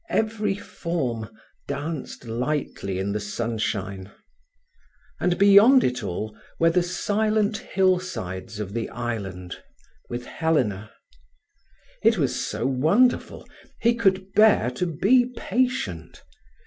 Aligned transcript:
Every 0.09 0.55
form 0.55 1.29
danced 1.67 2.25
lightly 2.25 2.97
in 2.97 3.11
the 3.11 3.19
sunshine. 3.19 4.09
And 5.19 5.37
beyond 5.37 5.83
it 5.83 6.01
all 6.03 6.35
were 6.57 6.71
the 6.71 6.81
silent 6.81 7.57
hillsides 7.57 8.59
of 8.59 8.73
the 8.73 8.89
island, 8.89 9.57
with 10.09 10.25
Helena. 10.25 10.89
It 12.01 12.17
was 12.17 12.35
so 12.43 12.65
wonderful, 12.65 13.47
he 13.79 13.93
could 13.93 14.33
bear 14.33 14.71
to 14.71 14.87
be 14.87 15.27
patient. 15.37 16.23